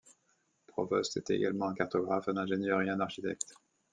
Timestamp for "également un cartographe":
1.35-2.27